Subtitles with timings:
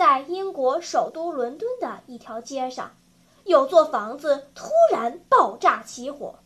[0.00, 2.96] 在英国首都伦敦的一条街上。
[3.44, 6.38] 有座房子突然爆炸起火，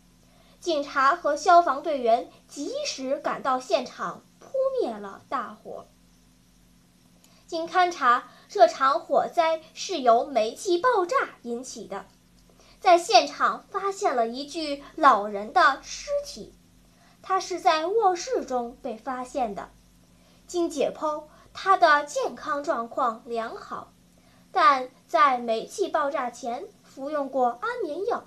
[0.59, 4.49] 警察和消防队员及时赶到现场，扑
[4.83, 5.87] 灭了大火。
[7.47, 12.07] 经勘查，这场火灾是由煤气爆炸引起的。
[12.81, 16.53] 在现场发现了一具老人的尸体，
[17.23, 19.71] 他是在卧室中被发现的。
[20.49, 21.23] 经解剖，
[21.55, 23.95] 他的健康状况良好，
[24.53, 26.69] 但在煤气爆炸前。
[26.83, 28.23] 服用过安眠药，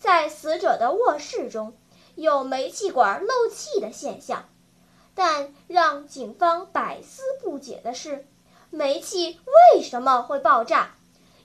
[0.00, 1.76] 在死者的卧室中
[2.16, 4.48] 有煤气管漏气的现象，
[5.14, 8.26] 但让警方百思不解的是，
[8.70, 9.38] 煤气
[9.74, 10.96] 为什么会爆炸？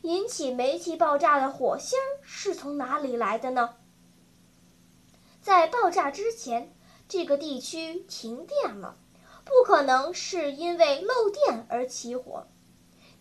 [0.01, 3.75] 引起煤气爆炸的火星是从哪里来的呢？
[5.39, 6.73] 在爆炸之前，
[7.07, 8.97] 这个地区停电了，
[9.45, 12.47] 不可能是因为漏电而起火。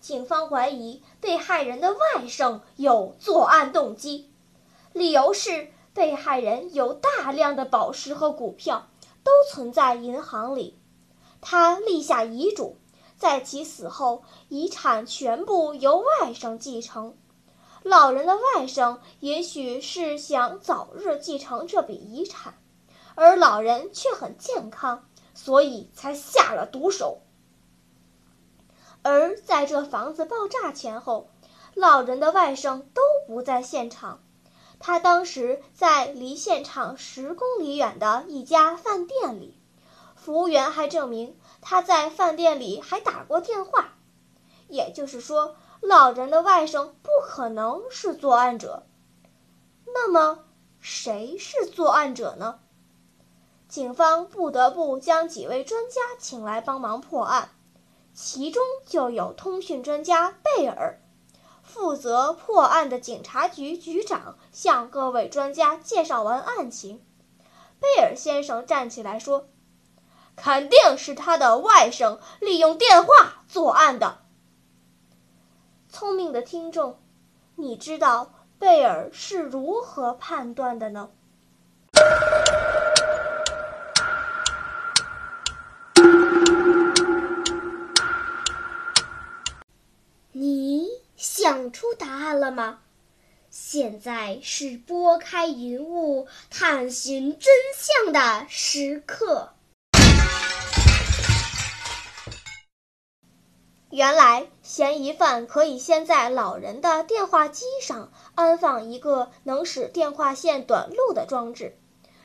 [0.00, 4.32] 警方怀疑被害人的外甥有作案动机，
[4.92, 8.88] 理由是被害人有大量的宝石和股票
[9.22, 10.78] 都存在银行里，
[11.40, 12.76] 他立下遗嘱，
[13.16, 17.16] 在其死后遗产全部由外甥继承。
[17.82, 22.58] 老人的外甥也许是想早日继承这笔遗产，
[23.14, 27.20] 而老人却很健康，所以才下了毒手。
[29.02, 31.28] 而在这房子爆炸前后，
[31.74, 34.20] 老人的外甥都不在现场。
[34.78, 39.58] 他当时在离现场十公里远的一家饭店里，
[40.14, 43.94] 服务员还证明他在饭店里还打过电话。
[44.68, 48.84] 也就是说，老人的外甥不可能是作案者。
[49.86, 50.44] 那么，
[50.80, 52.60] 谁是作案者呢？
[53.74, 57.48] 警方不得不将几位专家请来帮忙破案。
[58.12, 61.00] 其中就有通讯专家贝尔，
[61.64, 67.04] 负责破案的警察局局长向各位专家介绍完案情。
[67.80, 69.48] 贝尔先生站起来说
[70.36, 74.18] ：“肯定是他的外甥利用电话作案的。”
[75.90, 77.00] 聪明的听众，
[77.56, 81.10] 你知道贝尔是如何判断的呢？
[92.24, 92.78] 案了吗？
[93.50, 99.50] 现在是拨开云雾探寻真相的时刻。
[103.90, 111.76] 原来，嫌疑犯可以先在老人的电话机上安放一个能使电话线短路的装置，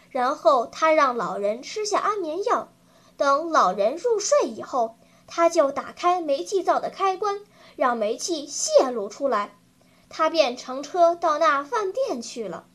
[0.10, 2.72] 然后他让老人吃下安眠药，
[3.18, 7.42] 等老人入睡以后，他就打开煤气灶的开关。
[7.76, 9.56] 让煤气泄露出来，
[10.10, 12.66] 他便乘车到那饭店去了。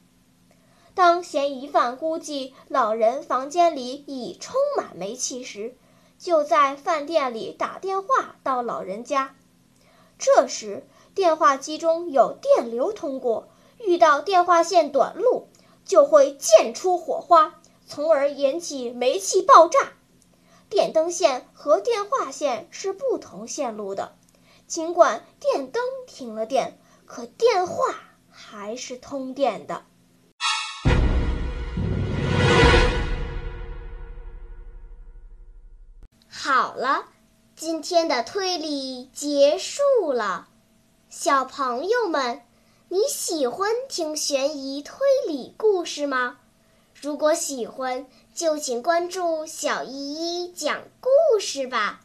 [0.95, 5.77] 当嫌疑犯估计老人房间里已充满煤气时，
[6.19, 9.35] 就在饭店里打电话到老人家。
[10.17, 13.49] 这时，电话机中有电流通过，
[13.81, 15.49] 遇到电话线短路，
[15.85, 19.95] 就会溅出火花，从而引起煤气爆炸。
[20.71, 24.15] 电灯线和电话线是不同线路的。
[24.67, 27.95] 尽管电灯停了电，可电话
[28.31, 29.85] 还是通电的。
[36.29, 37.07] 好了，
[37.57, 40.49] 今天的推理结束了。
[41.09, 42.43] 小朋友们，
[42.89, 46.39] 你喜欢听悬疑推理故事吗？
[47.01, 52.01] 如果喜欢，就请关注小依依讲故事吧。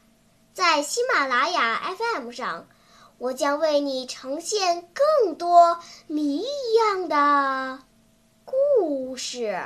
[0.53, 2.67] 在喜马拉雅 FM 上，
[3.19, 5.77] 我将为你呈现更多
[6.07, 7.83] 谜一样的
[8.45, 9.61] 故事。